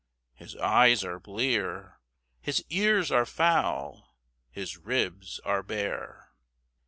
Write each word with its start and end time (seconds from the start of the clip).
"His 0.33 0.55
eyes 0.55 1.03
are 1.03 1.19
blear!" 1.19 1.99
"His 2.39 2.65
ears 2.71 3.11
are 3.11 3.23
foul!" 3.23 4.17
"His 4.49 4.75
ribs 4.75 5.39
are 5.45 5.61
bare!" 5.61 6.31